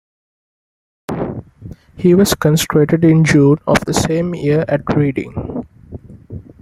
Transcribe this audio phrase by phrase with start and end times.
[1.95, 5.67] He was consecrated in June of that same year at Reading.